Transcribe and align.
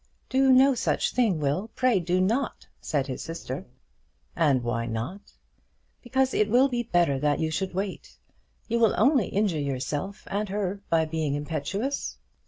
"Do 0.29 0.51
no 0.51 0.73
such 0.73 1.11
thing, 1.11 1.39
Will; 1.39 1.69
pray 1.75 1.99
do 1.99 2.19
not," 2.19 2.65
said 2.79 3.05
his 3.05 3.21
sister. 3.21 3.67
"And 4.35 4.63
why 4.63 4.87
not?" 4.87 5.33
"Because 6.01 6.33
it 6.33 6.49
will 6.49 6.67
be 6.67 6.81
better 6.81 7.19
that 7.19 7.37
you 7.39 7.51
should 7.51 7.75
wait. 7.75 8.17
You 8.67 8.79
will 8.79 8.95
only 8.97 9.27
injure 9.27 9.59
yourself 9.59 10.23
and 10.31 10.49
her 10.49 10.81
by 10.89 11.05
being 11.05 11.35
impetuous." 11.35 12.17